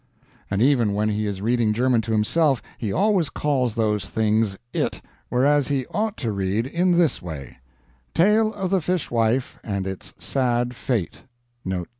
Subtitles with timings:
[0.49, 4.99] And even when he is reading German to himself, he always calls those things "it,"
[5.29, 7.57] whereas he ought to read in this way:
[8.15, 11.17] TALE OF THE FISHWIFE AND ITS SAD FATE
[11.69, 11.85] 2.